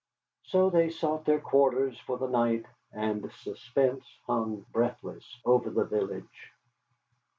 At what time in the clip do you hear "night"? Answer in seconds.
2.27-2.65